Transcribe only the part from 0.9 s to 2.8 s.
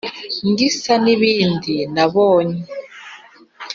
n' ibindi nabonye